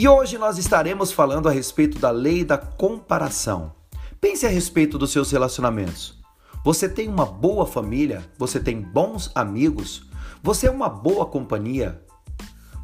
E 0.00 0.06
hoje 0.06 0.38
nós 0.38 0.58
estaremos 0.58 1.10
falando 1.10 1.48
a 1.48 1.50
respeito 1.50 1.98
da 1.98 2.12
lei 2.12 2.44
da 2.44 2.56
comparação. 2.56 3.72
Pense 4.20 4.46
a 4.46 4.48
respeito 4.48 4.96
dos 4.96 5.10
seus 5.10 5.32
relacionamentos. 5.32 6.16
Você 6.64 6.88
tem 6.88 7.08
uma 7.08 7.26
boa 7.26 7.66
família? 7.66 8.24
Você 8.38 8.60
tem 8.60 8.80
bons 8.80 9.28
amigos? 9.34 10.04
Você 10.40 10.68
é 10.68 10.70
uma 10.70 10.88
boa 10.88 11.26
companhia? 11.26 12.00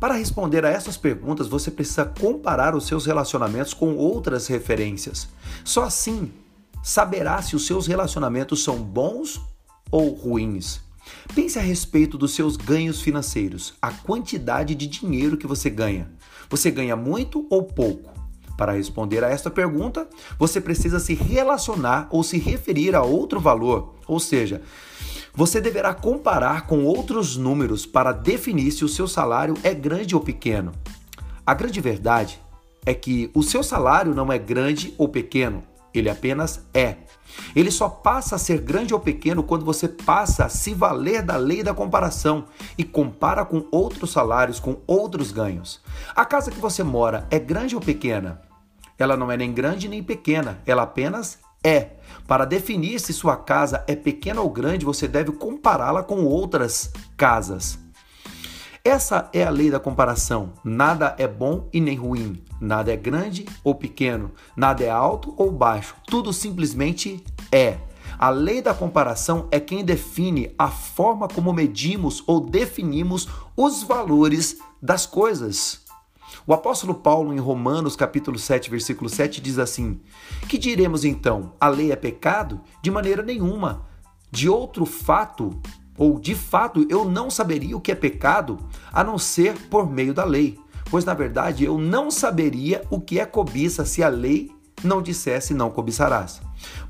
Para 0.01 0.15
responder 0.15 0.65
a 0.65 0.69
essas 0.69 0.97
perguntas, 0.97 1.47
você 1.47 1.71
precisa 1.71 2.05
comparar 2.05 2.75
os 2.75 2.89
seus 2.89 3.07
relacionamentos 3.07 3.73
com 3.73 3.95
outras 3.95 4.49
referências. 4.49 5.29
Só 5.63 5.85
assim 5.85 6.33
saberá 6.83 7.41
se 7.41 7.55
os 7.55 7.65
seus 7.65 7.87
relacionamentos 7.87 8.65
são 8.65 8.83
bons 8.83 9.41
ou 9.89 10.15
ruins. 10.15 10.81
Pense 11.35 11.59
a 11.59 11.63
respeito 11.63 12.17
dos 12.17 12.35
seus 12.35 12.57
ganhos 12.57 13.01
financeiros, 13.01 13.75
a 13.81 13.91
quantidade 13.91 14.75
de 14.75 14.87
dinheiro 14.87 15.37
que 15.37 15.47
você 15.47 15.69
ganha. 15.69 16.11
Você 16.49 16.71
ganha 16.71 16.97
muito 16.97 17.47
ou 17.51 17.63
pouco? 17.63 18.13
Para 18.57 18.73
responder 18.73 19.25
a 19.25 19.29
esta 19.29 19.51
pergunta, 19.51 20.09
você 20.39 20.61
precisa 20.61 21.01
se 21.01 21.15
relacionar 21.15 22.07
ou 22.11 22.23
se 22.23 22.39
referir 22.39 22.95
a 22.95 23.03
outro 23.03 23.41
valor, 23.41 23.95
ou 24.07 24.21
seja, 24.21 24.63
você 25.35 25.61
deverá 25.61 25.93
comparar 25.93 26.67
com 26.67 26.85
outros 26.85 27.37
números 27.37 27.85
para 27.85 28.13
definir 28.13 28.71
se 28.71 28.85
o 28.85 28.89
seu 28.89 29.09
salário 29.09 29.55
é 29.65 29.75
grande 29.75 30.15
ou 30.15 30.21
pequeno. 30.21 30.71
A 31.45 31.53
grande 31.53 31.81
verdade 31.81 32.39
é 32.87 32.95
que 32.95 33.31
o 33.35 33.43
seu 33.43 33.63
salário 33.63 34.15
não 34.15 34.33
é 34.33 34.39
grande 34.39 34.95
ou 34.97 35.09
pequeno, 35.09 35.65
ele 35.99 36.11
apenas 36.11 36.67
é. 36.73 36.97
Ele 37.55 37.71
só 37.71 37.89
passa 37.89 38.37
a 38.37 38.39
ser 38.39 38.61
grande 38.61 38.95
ou 38.95 39.01
pequeno 39.01 39.43
quando 39.43 39.65
você 39.65 39.89
passa 39.89 40.45
a 40.45 40.49
se 40.49 40.75
valer 40.75 41.23
da 41.23 41.37
lei 41.37 41.63
da 41.63 41.75
comparação 41.75 42.45
e 42.77 42.85
compara 42.85 43.45
com 43.45 43.67
outros 43.71 44.13
salários, 44.13 44.61
com 44.61 44.77
outros 44.87 45.33
ganhos. 45.33 45.81
A 46.15 46.25
casa 46.25 46.51
que 46.51 46.61
você 46.61 46.83
mora 46.83 47.27
é 47.31 47.39
grande 47.39 47.75
ou 47.75 47.81
pequena? 47.81 48.43
Ela 48.99 49.17
não 49.17 49.31
é 49.31 49.37
nem 49.37 49.53
grande 49.53 49.89
nem 49.89 50.03
pequena, 50.03 50.61
ela 50.67 50.83
apenas 50.83 51.39
é. 51.63 51.91
Para 52.29 52.45
definir 52.45 53.01
se 53.01 53.13
sua 53.13 53.37
casa 53.37 53.83
é 53.87 53.97
pequena 53.97 54.41
ou 54.41 54.51
grande, 54.51 54.85
você 54.85 55.09
deve 55.09 55.33
compará-la 55.33 56.03
com 56.03 56.25
outras 56.25 56.93
casas. 57.17 57.84
Essa 58.87 59.31
é 59.33 59.43
a 59.43 59.49
lei 59.49 59.71
da 59.71 59.81
comparação. 59.81 60.53
Nada 60.63 61.17
é 61.17 61.27
bom 61.27 61.71
e 61.73 61.81
nem 61.81 61.97
ruim. 61.97 62.45
Nada 62.61 62.93
é 62.93 62.97
grande 62.99 63.47
ou 63.65 63.75
pequeno. 63.75 64.31
Nada 64.55 64.85
é 64.85 64.91
alto 64.91 65.33
ou 65.39 65.51
baixo. 65.51 65.97
Tudo 66.07 66.35
simplesmente 66.35 67.25
é. 67.51 67.79
A 68.19 68.29
lei 68.29 68.61
da 68.61 68.75
comparação 68.75 69.49
é 69.51 69.59
quem 69.59 69.83
define 69.83 70.55
a 70.59 70.69
forma 70.69 71.27
como 71.27 71.51
medimos 71.51 72.23
ou 72.27 72.41
definimos 72.41 73.27
os 73.57 73.83
valores 73.83 74.59
das 74.83 75.07
coisas. 75.07 75.81
O 76.47 76.53
apóstolo 76.53 76.95
Paulo, 76.95 77.33
em 77.33 77.39
Romanos, 77.39 77.97
capítulo 77.97 78.39
7, 78.39 78.69
versículo 78.69 79.09
7, 79.09 79.41
diz 79.41 79.59
assim: 79.59 79.99
Que 80.47 80.59
diremos 80.59 81.07
então? 81.07 81.55
A 81.59 81.69
lei 81.69 81.91
é 81.91 81.97
pecado? 81.97 82.61
De 82.83 82.91
maneira 82.91 83.23
nenhuma. 83.23 83.87
De 84.31 84.47
outro 84.47 84.85
fato, 84.85 85.59
ou 85.97 86.19
de 86.19 86.35
fato 86.35 86.87
eu 86.89 87.05
não 87.05 87.31
saberia 87.31 87.77
o 87.77 87.81
que 87.81 87.93
é 87.93 87.95
pecado 87.95 88.59
a 88.93 89.05
não 89.05 89.19
ser 89.19 89.55
por 89.69 89.91
meio 89.91 90.15
da 90.15 90.25
lei, 90.25 90.59
pois 90.91 91.05
na 91.05 91.15
verdade 91.15 91.65
eu 91.65 91.79
não 91.79 92.11
saberia 92.11 92.83
o 92.91 93.01
que 93.01 93.19
é 93.19 93.27
cobiça 93.27 93.85
se 93.85 94.03
a 94.03 94.09
lei 94.09 94.51
não 94.83 95.01
dissesse 95.01 95.55
não 95.55 95.71
cobiçarás. 95.71 96.41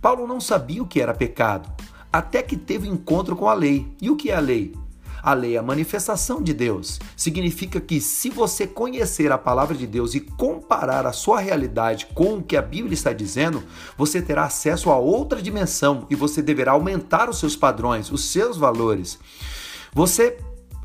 Paulo 0.00 0.26
não 0.26 0.40
sabia 0.40 0.82
o 0.82 0.86
que 0.86 1.00
era 1.00 1.14
pecado, 1.14 1.70
até 2.12 2.42
que 2.42 2.56
teve 2.56 2.88
encontro 2.88 3.36
com 3.36 3.48
a 3.48 3.54
lei. 3.54 3.92
E 4.00 4.10
o 4.10 4.16
que 4.16 4.30
é 4.30 4.36
a 4.36 4.40
lei? 4.40 4.74
A 5.24 5.32
lei 5.32 5.56
é 5.56 5.58
a 5.58 5.62
manifestação 5.62 6.42
de 6.42 6.52
Deus. 6.52 7.00
Significa 7.16 7.80
que 7.80 7.98
se 7.98 8.28
você 8.28 8.66
conhecer 8.66 9.32
a 9.32 9.38
palavra 9.38 9.74
de 9.74 9.86
Deus 9.86 10.14
e 10.14 10.20
comparar 10.20 11.06
a 11.06 11.14
sua 11.14 11.40
realidade 11.40 12.08
com 12.14 12.34
o 12.34 12.42
que 12.42 12.58
a 12.58 12.60
Bíblia 12.60 12.92
está 12.92 13.10
dizendo, 13.10 13.62
você 13.96 14.20
terá 14.20 14.44
acesso 14.44 14.90
a 14.90 14.98
outra 14.98 15.40
dimensão 15.40 16.06
e 16.10 16.14
você 16.14 16.42
deverá 16.42 16.72
aumentar 16.72 17.30
os 17.30 17.38
seus 17.38 17.56
padrões, 17.56 18.12
os 18.12 18.30
seus 18.30 18.58
valores. 18.58 19.18
Você 19.94 20.36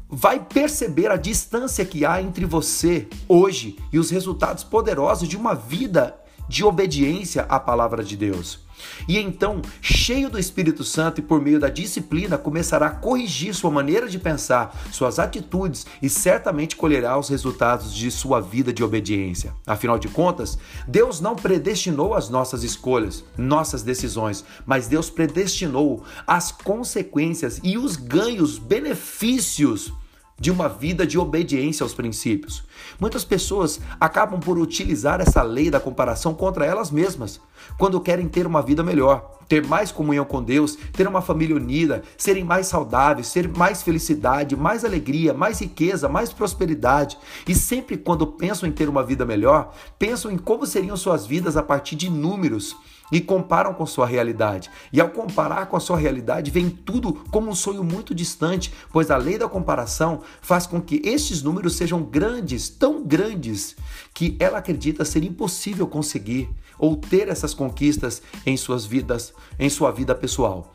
vai 0.07 0.39
perceber 0.39 1.11
a 1.11 1.17
distância 1.17 1.83
que 1.83 2.05
há 2.05 2.21
entre 2.21 2.45
você 2.45 3.09
hoje 3.27 3.77
e 3.91 3.99
os 3.99 4.09
resultados 4.09 4.63
poderosos 4.63 5.27
de 5.27 5.35
uma 5.35 5.53
vida 5.53 6.15
de 6.49 6.65
obediência 6.65 7.43
à 7.43 7.59
palavra 7.59 8.03
de 8.03 8.17
Deus. 8.17 8.67
E 9.07 9.17
então, 9.17 9.61
cheio 9.81 10.29
do 10.29 10.39
Espírito 10.39 10.83
Santo 10.83 11.19
e 11.19 11.23
por 11.23 11.41
meio 11.41 11.59
da 11.59 11.69
disciplina, 11.69 12.37
começará 12.37 12.87
a 12.87 12.91
corrigir 12.91 13.53
sua 13.53 13.69
maneira 13.69 14.07
de 14.07 14.17
pensar, 14.17 14.75
suas 14.91 15.19
atitudes 15.19 15.85
e 16.01 16.09
certamente 16.09 16.75
colherá 16.75 17.17
os 17.17 17.29
resultados 17.29 17.93
de 17.93 18.09
sua 18.09 18.39
vida 18.39 18.71
de 18.73 18.83
obediência. 18.83 19.53
Afinal 19.65 19.99
de 19.99 20.07
contas, 20.07 20.57
Deus 20.87 21.19
não 21.19 21.35
predestinou 21.35 22.13
as 22.13 22.29
nossas 22.29 22.63
escolhas, 22.63 23.23
nossas 23.37 23.83
decisões, 23.83 24.43
mas 24.65 24.87
Deus 24.87 25.09
predestinou 25.09 26.03
as 26.25 26.51
consequências 26.51 27.59
e 27.63 27.77
os 27.77 27.95
ganhos, 27.95 28.57
benefícios 28.57 29.93
de 30.39 30.51
uma 30.51 30.69
vida 30.69 31.05
de 31.05 31.17
obediência 31.17 31.83
aos 31.83 31.93
princípios. 31.93 32.63
Muitas 32.99 33.23
pessoas 33.23 33.79
acabam 33.99 34.39
por 34.39 34.57
utilizar 34.57 35.21
essa 35.21 35.41
lei 35.41 35.69
da 35.69 35.79
comparação 35.79 36.33
contra 36.33 36.65
elas 36.65 36.91
mesmas, 36.91 37.41
quando 37.77 37.99
querem 37.99 38.27
ter 38.27 38.47
uma 38.47 38.61
vida 38.61 38.83
melhor, 38.83 39.38
ter 39.49 39.65
mais 39.65 39.91
comunhão 39.91 40.23
com 40.23 40.41
Deus, 40.41 40.77
ter 40.93 41.07
uma 41.07 41.21
família 41.21 41.55
unida, 41.55 42.03
serem 42.15 42.43
mais 42.43 42.67
saudáveis, 42.67 43.33
ter 43.33 43.49
mais 43.49 43.81
felicidade, 43.81 44.55
mais 44.55 44.85
alegria, 44.85 45.33
mais 45.33 45.59
riqueza, 45.59 46.07
mais 46.07 46.31
prosperidade. 46.31 47.17
E 47.47 47.55
sempre 47.55 47.97
quando 47.97 48.27
pensam 48.27 48.69
em 48.69 48.71
ter 48.71 48.87
uma 48.87 49.03
vida 49.03 49.25
melhor, 49.25 49.73
pensam 49.97 50.31
em 50.31 50.37
como 50.37 50.67
seriam 50.67 50.95
suas 50.95 51.25
vidas 51.25 51.57
a 51.57 51.63
partir 51.63 51.95
de 51.95 52.09
números 52.09 52.77
e 53.11 53.19
comparam 53.19 53.73
com 53.73 53.85
sua 53.85 54.05
realidade. 54.05 54.69
E 54.93 55.01
ao 55.01 55.09
comparar 55.09 55.65
com 55.65 55.75
a 55.75 55.79
sua 55.79 55.97
realidade, 55.97 56.51
vem 56.51 56.69
tudo 56.69 57.13
como 57.31 57.49
um 57.49 57.55
sonho 57.55 57.83
muito 57.83 58.13
distante, 58.13 58.73
pois 58.91 59.09
a 59.09 59.17
lei 59.17 59.37
da 59.37 59.49
comparação 59.49 60.21
faz 60.41 60.67
com 60.67 60.81
que 60.81 61.01
estes 61.03 61.41
números 61.41 61.75
sejam 61.75 62.03
grandes, 62.03 62.69
tão 62.69 63.03
grandes, 63.03 63.75
que 64.13 64.35
ela 64.39 64.59
acredita 64.59 65.05
ser 65.05 65.23
impossível 65.23 65.87
conseguir 65.87 66.49
ou 66.77 66.95
ter 66.95 67.27
essas 67.27 67.53
conquistas 67.53 68.21
em 68.45 68.55
suas 68.55 68.85
vidas, 68.85 69.33
em 69.57 69.69
sua 69.69 69.91
vida 69.91 70.13
pessoal. 70.13 70.73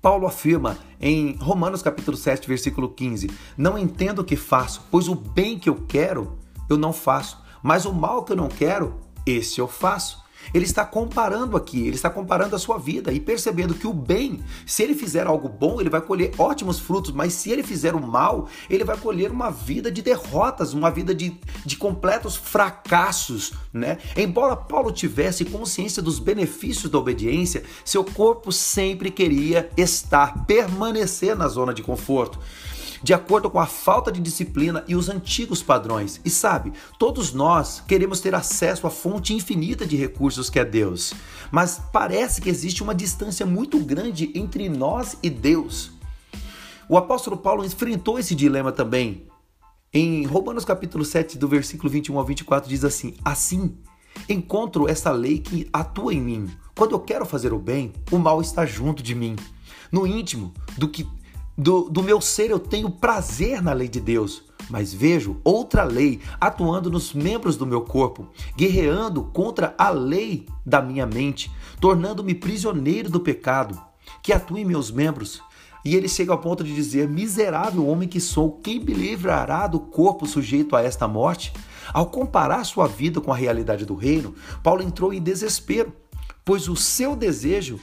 Paulo 0.00 0.26
afirma 0.26 0.78
em 1.00 1.36
Romanos 1.36 1.82
capítulo 1.82 2.16
7, 2.16 2.48
versículo 2.48 2.88
15: 2.88 3.30
Não 3.56 3.78
entendo 3.78 4.20
o 4.20 4.24
que 4.24 4.36
faço, 4.36 4.82
pois 4.90 5.08
o 5.08 5.14
bem 5.14 5.58
que 5.58 5.68
eu 5.68 5.76
quero, 5.86 6.38
eu 6.68 6.76
não 6.76 6.92
faço, 6.92 7.40
mas 7.62 7.84
o 7.84 7.92
mal 7.92 8.24
que 8.24 8.32
eu 8.32 8.36
não 8.36 8.48
quero, 8.48 9.00
esse 9.24 9.60
eu 9.60 9.68
faço. 9.68 10.21
Ele 10.52 10.64
está 10.64 10.84
comparando 10.84 11.56
aqui, 11.56 11.86
ele 11.86 11.96
está 11.96 12.10
comparando 12.10 12.56
a 12.56 12.58
sua 12.58 12.78
vida 12.78 13.12
e 13.12 13.20
percebendo 13.20 13.74
que 13.74 13.86
o 13.86 13.92
bem, 13.92 14.42
se 14.66 14.82
ele 14.82 14.94
fizer 14.94 15.26
algo 15.26 15.48
bom, 15.48 15.80
ele 15.80 15.90
vai 15.90 16.00
colher 16.00 16.32
ótimos 16.38 16.78
frutos, 16.78 17.12
mas 17.12 17.32
se 17.32 17.50
ele 17.50 17.62
fizer 17.62 17.94
o 17.94 18.00
mal, 18.00 18.48
ele 18.68 18.84
vai 18.84 18.96
colher 18.96 19.30
uma 19.30 19.50
vida 19.50 19.90
de 19.90 20.02
derrotas, 20.02 20.72
uma 20.72 20.90
vida 20.90 21.14
de, 21.14 21.36
de 21.64 21.76
completos 21.76 22.36
fracassos, 22.36 23.52
né? 23.72 23.98
Embora 24.16 24.56
Paulo 24.56 24.92
tivesse 24.92 25.44
consciência 25.44 26.02
dos 26.02 26.18
benefícios 26.18 26.90
da 26.90 26.98
obediência, 26.98 27.62
seu 27.84 28.04
corpo 28.04 28.52
sempre 28.52 29.10
queria 29.10 29.70
estar, 29.76 30.44
permanecer 30.46 31.36
na 31.36 31.48
zona 31.48 31.72
de 31.72 31.82
conforto 31.82 32.38
de 33.02 33.12
acordo 33.12 33.50
com 33.50 33.58
a 33.58 33.66
falta 33.66 34.12
de 34.12 34.20
disciplina 34.20 34.84
e 34.86 34.94
os 34.94 35.08
antigos 35.08 35.62
padrões. 35.62 36.20
E 36.24 36.30
sabe, 36.30 36.72
todos 36.98 37.32
nós 37.32 37.82
queremos 37.86 38.20
ter 38.20 38.34
acesso 38.34 38.86
à 38.86 38.90
fonte 38.90 39.34
infinita 39.34 39.84
de 39.84 39.96
recursos 39.96 40.48
que 40.48 40.58
é 40.58 40.64
Deus, 40.64 41.12
mas 41.50 41.80
parece 41.92 42.40
que 42.40 42.48
existe 42.48 42.82
uma 42.82 42.94
distância 42.94 43.44
muito 43.44 43.78
grande 43.80 44.30
entre 44.34 44.68
nós 44.68 45.16
e 45.22 45.28
Deus. 45.28 45.92
O 46.88 46.96
apóstolo 46.96 47.36
Paulo 47.36 47.64
enfrentou 47.64 48.18
esse 48.18 48.34
dilema 48.34 48.70
também. 48.70 49.26
Em 49.92 50.24
Romanos 50.24 50.64
capítulo 50.64 51.04
7, 51.04 51.36
do 51.36 51.48
versículo 51.48 51.90
21 51.90 52.18
ao 52.18 52.24
24 52.24 52.68
diz 52.68 52.84
assim: 52.84 53.14
Assim, 53.24 53.76
encontro 54.28 54.88
essa 54.88 55.10
lei 55.10 55.38
que 55.38 55.68
atua 55.72 56.14
em 56.14 56.20
mim. 56.20 56.50
Quando 56.74 56.92
eu 56.92 57.00
quero 57.00 57.26
fazer 57.26 57.52
o 57.52 57.58
bem, 57.58 57.92
o 58.10 58.18
mal 58.18 58.40
está 58.40 58.64
junto 58.64 59.02
de 59.02 59.14
mim. 59.14 59.36
No 59.90 60.06
íntimo 60.06 60.52
do 60.78 60.88
que 60.88 61.06
do, 61.56 61.88
do 61.90 62.02
meu 62.02 62.20
ser 62.20 62.50
eu 62.50 62.58
tenho 62.58 62.90
prazer 62.90 63.62
na 63.62 63.72
lei 63.72 63.88
de 63.88 64.00
Deus, 64.00 64.42
mas 64.70 64.92
vejo 64.92 65.40
outra 65.44 65.84
lei 65.84 66.20
atuando 66.40 66.90
nos 66.90 67.12
membros 67.12 67.56
do 67.56 67.66
meu 67.66 67.82
corpo, 67.82 68.28
guerreando 68.56 69.24
contra 69.24 69.74
a 69.76 69.90
lei 69.90 70.46
da 70.64 70.80
minha 70.80 71.06
mente, 71.06 71.50
tornando-me 71.80 72.34
prisioneiro 72.34 73.10
do 73.10 73.20
pecado 73.20 73.80
que 74.22 74.32
atua 74.32 74.60
em 74.60 74.64
meus 74.64 74.90
membros. 74.90 75.42
E 75.84 75.96
ele 75.96 76.08
chega 76.08 76.32
ao 76.32 76.38
ponto 76.38 76.62
de 76.62 76.74
dizer: 76.74 77.08
Miserável 77.08 77.86
homem 77.86 78.08
que 78.08 78.20
sou, 78.20 78.52
quem 78.62 78.78
me 78.78 78.94
livrará 78.94 79.66
do 79.66 79.80
corpo 79.80 80.26
sujeito 80.26 80.76
a 80.76 80.82
esta 80.82 81.08
morte? 81.08 81.52
Ao 81.92 82.06
comparar 82.06 82.64
sua 82.64 82.86
vida 82.86 83.20
com 83.20 83.32
a 83.32 83.36
realidade 83.36 83.84
do 83.84 83.96
reino, 83.96 84.34
Paulo 84.62 84.82
entrou 84.82 85.12
em 85.12 85.20
desespero, 85.20 85.92
pois 86.44 86.68
o 86.68 86.76
seu 86.76 87.16
desejo 87.16 87.80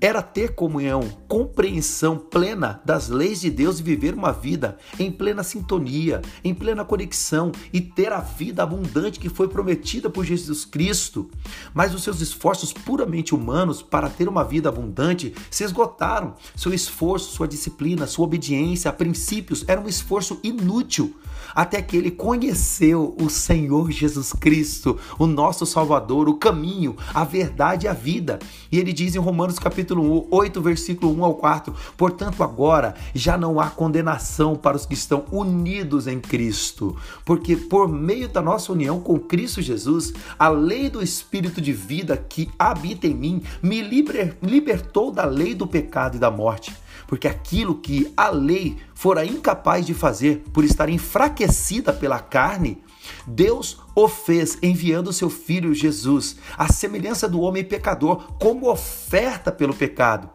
era 0.00 0.22
ter 0.22 0.54
comunhão, 0.54 1.00
compreensão 1.26 2.18
plena 2.18 2.80
das 2.84 3.08
leis 3.08 3.40
de 3.40 3.50
Deus 3.50 3.80
e 3.80 3.82
viver 3.82 4.14
uma 4.14 4.32
vida 4.32 4.76
em 4.98 5.10
plena 5.10 5.42
sintonia, 5.42 6.20
em 6.44 6.54
plena 6.54 6.84
conexão 6.84 7.50
e 7.72 7.80
ter 7.80 8.12
a 8.12 8.20
vida 8.20 8.62
abundante 8.62 9.18
que 9.18 9.28
foi 9.28 9.48
prometida 9.48 10.10
por 10.10 10.24
Jesus 10.24 10.64
Cristo. 10.64 11.30
Mas 11.72 11.94
os 11.94 12.02
seus 12.02 12.20
esforços 12.20 12.72
puramente 12.72 13.34
humanos 13.34 13.80
para 13.82 14.10
ter 14.10 14.28
uma 14.28 14.44
vida 14.44 14.68
abundante 14.68 15.34
se 15.50 15.64
esgotaram. 15.64 16.34
Seu 16.54 16.74
esforço, 16.74 17.34
sua 17.34 17.48
disciplina, 17.48 18.06
sua 18.06 18.26
obediência 18.26 18.90
a 18.90 18.92
princípios 18.92 19.64
era 19.66 19.80
um 19.80 19.88
esforço 19.88 20.38
inútil 20.42 21.14
até 21.54 21.80
que 21.80 21.96
ele 21.96 22.10
conheceu 22.10 23.16
o 23.18 23.30
Senhor 23.30 23.90
Jesus 23.90 24.32
Cristo, 24.32 24.98
o 25.18 25.26
nosso 25.26 25.64
Salvador, 25.64 26.28
o 26.28 26.34
caminho, 26.34 26.96
a 27.14 27.24
verdade 27.24 27.86
e 27.86 27.88
a 27.88 27.94
vida. 27.94 28.38
E 28.70 28.78
ele 28.78 28.92
diz 28.92 29.14
em 29.14 29.18
Romanos 29.18 29.58
capítulo 29.58 29.85
8, 29.94 30.60
versículo 30.60 31.16
1 31.18 31.24
ao 31.24 31.34
4: 31.34 31.74
Portanto, 31.96 32.42
agora 32.42 32.94
já 33.14 33.36
não 33.36 33.60
há 33.60 33.70
condenação 33.70 34.56
para 34.56 34.76
os 34.76 34.86
que 34.86 34.94
estão 34.94 35.24
unidos 35.30 36.06
em 36.06 36.20
Cristo, 36.20 36.96
porque 37.24 37.56
por 37.56 37.88
meio 37.88 38.28
da 38.28 38.40
nossa 38.40 38.72
união 38.72 39.00
com 39.00 39.18
Cristo 39.18 39.62
Jesus, 39.62 40.12
a 40.38 40.48
lei 40.48 40.88
do 40.88 41.02
Espírito 41.02 41.60
de 41.60 41.72
vida 41.72 42.16
que 42.16 42.48
habita 42.58 43.06
em 43.06 43.14
mim 43.14 43.42
me 43.62 43.80
liber, 43.82 44.36
libertou 44.42 45.10
da 45.10 45.24
lei 45.24 45.54
do 45.54 45.66
pecado 45.66 46.16
e 46.16 46.20
da 46.20 46.30
morte 46.30 46.74
porque 47.06 47.28
aquilo 47.28 47.76
que 47.76 48.12
a 48.16 48.30
lei 48.30 48.76
fora 48.94 49.24
incapaz 49.24 49.86
de 49.86 49.94
fazer 49.94 50.42
por 50.52 50.64
estar 50.64 50.88
enfraquecida 50.88 51.92
pela 51.92 52.18
carne, 52.18 52.78
Deus 53.26 53.78
o 53.94 54.08
fez 54.08 54.58
enviando 54.62 55.12
seu 55.12 55.30
filho 55.30 55.74
Jesus, 55.74 56.36
à 56.56 56.72
semelhança 56.72 57.28
do 57.28 57.40
homem 57.40 57.64
pecador, 57.64 58.32
como 58.38 58.70
oferta 58.70 59.50
pelo 59.50 59.74
pecado. 59.74 60.30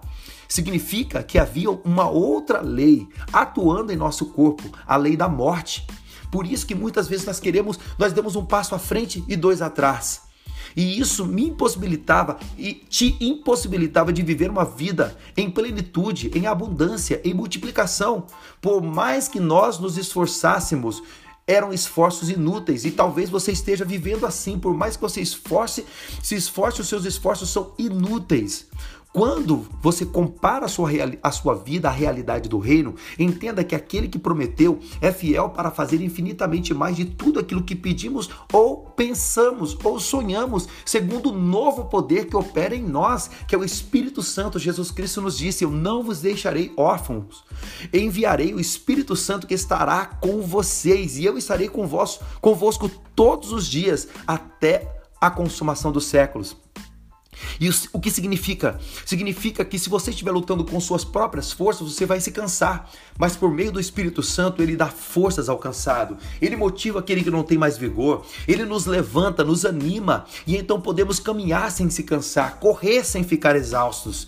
Significa 0.47 1.23
que 1.23 1.39
havia 1.39 1.71
uma 1.71 2.09
outra 2.09 2.61
lei 2.61 3.07
atuando 3.31 3.91
em 3.91 3.95
nosso 3.95 4.25
corpo, 4.27 4.69
a 4.85 4.97
lei 4.97 5.15
da 5.15 5.29
morte. 5.29 5.87
Por 6.29 6.45
isso 6.45 6.65
que 6.65 6.75
muitas 6.75 7.07
vezes 7.07 7.25
nós 7.25 7.39
queremos, 7.39 7.79
nós 7.97 8.13
damos 8.13 8.35
um 8.35 8.45
passo 8.45 8.75
à 8.75 8.79
frente 8.79 9.23
e 9.27 9.35
dois 9.35 9.61
atrás. 9.61 10.23
E 10.75 10.99
isso 10.99 11.25
me 11.25 11.47
impossibilitava 11.47 12.39
e 12.57 12.73
te 12.73 13.17
impossibilitava 13.19 14.11
de 14.13 14.21
viver 14.21 14.49
uma 14.49 14.65
vida 14.65 15.17
em 15.35 15.49
plenitude, 15.49 16.31
em 16.33 16.47
abundância, 16.47 17.21
em 17.23 17.33
multiplicação. 17.33 18.25
Por 18.61 18.81
mais 18.81 19.27
que 19.27 19.39
nós 19.39 19.79
nos 19.79 19.97
esforçássemos, 19.97 21.01
eram 21.51 21.73
esforços 21.73 22.29
inúteis 22.29 22.85
e 22.85 22.91
talvez 22.91 23.29
você 23.29 23.51
esteja 23.51 23.83
vivendo 23.83 24.25
assim, 24.25 24.57
por 24.57 24.73
mais 24.73 24.95
que 24.95 25.01
você 25.01 25.21
esforce, 25.21 25.85
se 26.23 26.35
esforce, 26.35 26.81
os 26.81 26.87
seus 26.87 27.03
esforços 27.03 27.49
são 27.49 27.73
inúteis. 27.77 28.67
Quando 29.13 29.67
você 29.81 30.05
compara 30.05 30.65
a 30.65 30.69
sua, 30.69 30.89
a 31.21 31.31
sua 31.31 31.53
vida 31.53 31.89
à 31.89 31.91
realidade 31.91 32.47
do 32.47 32.57
reino, 32.59 32.95
entenda 33.19 33.61
que 33.61 33.75
aquele 33.75 34.07
que 34.07 34.17
prometeu 34.17 34.79
é 35.01 35.11
fiel 35.11 35.49
para 35.49 35.69
fazer 35.69 36.01
infinitamente 36.01 36.73
mais 36.73 36.95
de 36.95 37.03
tudo 37.03 37.37
aquilo 37.37 37.63
que 37.63 37.75
pedimos 37.75 38.29
ou 38.53 38.77
pensamos 38.77 39.77
ou 39.83 39.99
sonhamos, 39.99 40.65
segundo 40.85 41.29
o 41.29 41.37
novo 41.37 41.85
poder 41.85 42.27
que 42.27 42.37
opera 42.37 42.73
em 42.73 42.83
nós, 42.83 43.29
que 43.47 43.53
é 43.53 43.57
o 43.57 43.65
Espírito 43.65 44.23
Santo. 44.23 44.57
Jesus 44.57 44.91
Cristo 44.91 45.19
nos 45.19 45.37
disse: 45.37 45.65
Eu 45.65 45.71
não 45.71 46.03
vos 46.03 46.21
deixarei 46.21 46.71
órfãos, 46.77 47.43
enviarei 47.93 48.53
o 48.53 48.61
Espírito 48.61 49.17
Santo 49.17 49.45
que 49.45 49.53
estará 49.53 50.05
com 50.05 50.41
vocês, 50.41 51.17
e 51.17 51.25
eu 51.25 51.37
estarei 51.37 51.67
convosco, 51.67 52.23
convosco 52.39 52.89
todos 53.13 53.51
os 53.51 53.67
dias 53.67 54.07
até 54.25 55.01
a 55.19 55.29
consumação 55.29 55.91
dos 55.91 56.05
séculos. 56.05 56.55
E 57.59 57.69
o 57.91 57.99
que 57.99 58.11
significa? 58.11 58.79
Significa 59.05 59.63
que 59.63 59.77
se 59.77 59.89
você 59.89 60.11
estiver 60.11 60.31
lutando 60.31 60.63
com 60.63 60.79
suas 60.79 61.03
próprias 61.03 61.51
forças, 61.51 61.93
você 61.93 62.05
vai 62.05 62.19
se 62.19 62.31
cansar. 62.31 62.89
Mas 63.17 63.35
por 63.35 63.51
meio 63.51 63.71
do 63.71 63.79
Espírito 63.79 64.23
Santo, 64.23 64.61
ele 64.61 64.75
dá 64.75 64.87
forças 64.87 65.49
ao 65.49 65.57
cansado. 65.57 66.17
Ele 66.41 66.55
motiva 66.55 66.99
aquele 66.99 67.23
que 67.23 67.31
não 67.31 67.43
tem 67.43 67.57
mais 67.57 67.77
vigor. 67.77 68.25
Ele 68.47 68.65
nos 68.65 68.85
levanta, 68.85 69.43
nos 69.43 69.65
anima. 69.65 70.25
E 70.45 70.57
então 70.57 70.81
podemos 70.81 71.19
caminhar 71.19 71.71
sem 71.71 71.89
se 71.89 72.03
cansar, 72.03 72.59
correr 72.59 73.03
sem 73.03 73.23
ficar 73.23 73.55
exaustos. 73.55 74.27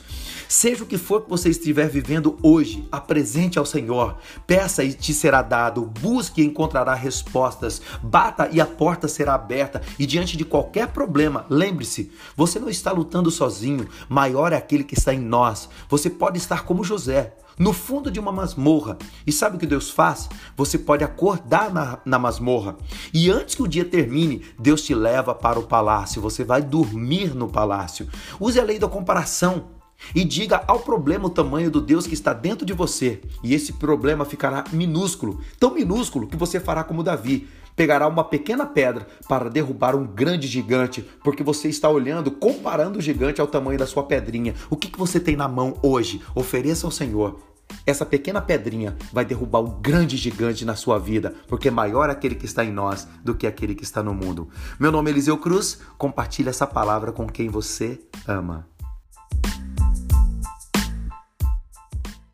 Seja 0.56 0.84
o 0.84 0.86
que 0.86 1.00
for 1.00 1.24
que 1.24 1.32
você 1.32 1.50
estiver 1.50 1.90
vivendo 1.90 2.38
hoje, 2.44 2.88
apresente 2.92 3.58
ao 3.58 3.66
Senhor. 3.66 4.20
Peça 4.46 4.84
e 4.84 4.94
te 4.94 5.12
será 5.12 5.42
dado. 5.42 5.82
Busque 6.00 6.44
e 6.44 6.46
encontrará 6.46 6.94
respostas. 6.94 7.82
Bata 8.04 8.48
e 8.52 8.62
a 8.62 8.66
porta 8.68 9.08
será 9.08 9.34
aberta. 9.34 9.82
E 9.98 10.06
diante 10.06 10.38
de 10.38 10.46
qualquer 10.46 10.90
problema, 10.90 11.48
lembre-se, 11.50 12.12
você 12.38 12.60
não 12.60 12.70
está 12.70 12.92
lutando 12.92 13.32
sozinho. 13.32 13.88
Maior 14.08 14.54
é 14.54 14.56
aquele 14.56 14.84
que 14.84 14.94
está 14.94 15.12
em 15.12 15.20
nós. 15.20 15.68
Você 15.90 16.08
pode 16.08 16.38
estar 16.38 16.66
como 16.66 16.84
José, 16.84 17.36
no 17.58 17.74
fundo 17.74 18.12
de 18.12 18.20
uma 18.20 18.32
masmorra. 18.32 19.00
E 19.26 19.32
sabe 19.32 19.56
o 19.56 19.60
que 19.60 19.66
Deus 19.66 19.90
faz? 19.90 20.30
Você 20.56 20.78
pode 20.78 21.04
acordar 21.04 21.74
na, 21.74 21.98
na 22.06 22.20
masmorra. 22.20 22.78
E 23.12 23.32
antes 23.32 23.56
que 23.56 23.64
o 23.64 23.68
dia 23.68 23.86
termine, 23.86 24.44
Deus 24.60 24.84
te 24.84 24.94
leva 24.94 25.34
para 25.34 25.58
o 25.58 25.64
palácio. 25.64 26.22
Você 26.22 26.44
vai 26.44 26.62
dormir 26.62 27.34
no 27.34 27.50
palácio. 27.50 28.08
Use 28.40 28.60
a 28.60 28.64
lei 28.64 28.78
da 28.78 28.88
comparação. 28.88 29.82
E 30.14 30.24
diga 30.24 30.64
ao 30.68 30.80
problema 30.80 31.28
o 31.28 31.30
tamanho 31.30 31.72
do 31.72 31.82
Deus 31.82 32.06
que 32.06 32.14
está 32.14 32.34
dentro 32.34 32.66
de 32.66 32.74
você, 32.74 33.22
e 33.44 33.54
esse 33.54 33.74
problema 33.74 34.26
ficará 34.26 34.64
minúsculo, 34.72 35.42
tão 35.60 35.74
minúsculo 35.74 36.28
que 36.28 36.38
você 36.38 36.60
fará 36.60 36.84
como 36.84 37.04
Davi, 37.04 37.48
pegará 37.76 38.08
uma 38.08 38.24
pequena 38.24 38.66
pedra 38.66 39.08
para 39.28 39.50
derrubar 39.50 39.96
um 39.96 40.06
grande 40.06 40.48
gigante, 40.48 41.04
porque 41.24 41.44
você 41.44 41.68
está 41.70 41.90
olhando, 41.90 42.32
comparando 42.32 43.00
o 43.00 43.02
gigante 43.02 43.42
ao 43.42 43.48
tamanho 43.48 43.80
da 43.80 43.88
sua 43.88 44.04
pedrinha. 44.04 44.54
O 44.70 44.76
que, 44.76 44.90
que 44.90 45.00
você 45.00 45.20
tem 45.20 45.36
na 45.36 45.48
mão 45.48 45.78
hoje? 45.82 46.22
Ofereça 46.36 46.86
ao 46.86 46.92
Senhor. 46.92 47.40
Essa 47.86 48.06
pequena 48.06 48.42
pedrinha 48.42 48.96
vai 49.12 49.26
derrubar 49.26 49.60
o 49.60 49.68
grande 49.68 50.16
gigante 50.16 50.64
na 50.64 50.76
sua 50.76 51.00
vida, 51.00 51.34
porque 51.48 51.72
maior 51.72 52.10
é 52.10 52.12
aquele 52.12 52.36
que 52.36 52.46
está 52.46 52.64
em 52.64 52.72
nós 52.72 53.08
do 53.24 53.34
que 53.34 53.48
aquele 53.48 53.74
que 53.74 53.84
está 53.84 54.04
no 54.04 54.14
mundo. 54.14 54.48
Meu 54.80 54.92
nome 54.92 55.10
é 55.10 55.14
Eliseu 55.14 55.38
Cruz, 55.38 55.80
compartilhe 55.98 56.50
essa 56.50 56.68
palavra 56.68 57.12
com 57.12 57.26
quem 57.28 57.50
você 57.50 58.00
ama. 58.28 58.73